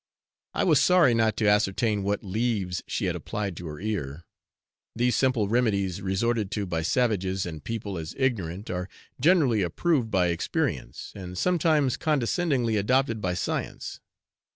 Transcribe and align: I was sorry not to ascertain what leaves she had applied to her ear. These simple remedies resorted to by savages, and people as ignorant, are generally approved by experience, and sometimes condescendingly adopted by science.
I 0.55 0.63
was 0.63 0.81
sorry 0.81 1.13
not 1.13 1.37
to 1.37 1.47
ascertain 1.47 2.01
what 2.01 2.23
leaves 2.23 2.81
she 2.87 3.05
had 3.05 3.15
applied 3.15 3.55
to 3.57 3.67
her 3.67 3.79
ear. 3.79 4.25
These 4.95 5.15
simple 5.15 5.47
remedies 5.47 6.01
resorted 6.01 6.49
to 6.53 6.65
by 6.65 6.81
savages, 6.81 7.45
and 7.45 7.63
people 7.63 7.99
as 7.99 8.15
ignorant, 8.17 8.71
are 8.71 8.89
generally 9.19 9.61
approved 9.61 10.09
by 10.09 10.29
experience, 10.29 11.11
and 11.13 11.37
sometimes 11.37 11.97
condescendingly 11.97 12.77
adopted 12.77 13.21
by 13.21 13.35
science. 13.35 13.99